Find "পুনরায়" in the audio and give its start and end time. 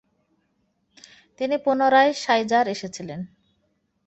1.57-2.11